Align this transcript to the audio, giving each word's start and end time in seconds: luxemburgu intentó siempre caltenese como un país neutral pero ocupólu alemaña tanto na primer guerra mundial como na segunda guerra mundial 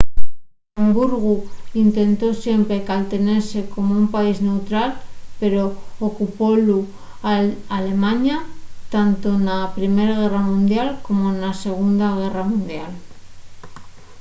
luxemburgu 0.67 1.35
intentó 1.83 2.27
siempre 2.43 2.85
caltenese 2.89 3.59
como 3.73 3.91
un 4.01 4.07
país 4.15 4.37
neutral 4.47 4.89
pero 5.39 5.61
ocupólu 6.07 6.79
alemaña 7.77 8.37
tanto 8.93 9.27
na 9.47 9.57
primer 9.77 10.09
guerra 10.19 10.41
mundial 10.51 10.89
como 11.07 11.25
na 11.41 11.51
segunda 11.63 12.07
guerra 12.19 12.43
mundial 12.51 12.91